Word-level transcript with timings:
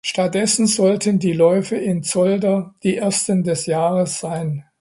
Stattdessen 0.03 0.65
sollten 0.65 1.19
die 1.19 1.31
Läufe 1.31 1.75
in 1.75 2.01
Zolder 2.01 2.73
die 2.81 2.97
ersten 2.97 3.43
des 3.43 3.67
Jahres 3.67 4.19
sein. 4.19 4.65